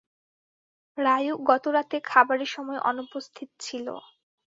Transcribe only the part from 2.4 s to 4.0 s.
সময় অনুপস্থিত ছিল।